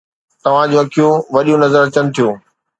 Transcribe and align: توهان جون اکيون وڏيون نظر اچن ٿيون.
توهان 0.43 0.67
جون 0.71 0.79
اکيون 0.85 1.13
وڏيون 1.33 1.59
نظر 1.65 1.81
اچن 1.87 2.05
ٿيون. 2.15 2.35